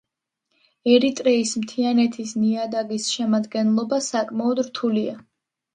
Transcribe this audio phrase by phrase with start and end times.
[0.93, 5.21] ერიტრეის მთიანეთის ნიადაგის შემადგენლობა საკმაოდ რთულია.